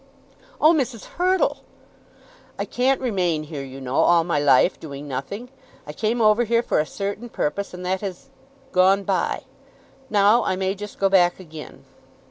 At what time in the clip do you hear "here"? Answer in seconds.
3.43-3.63, 6.43-6.63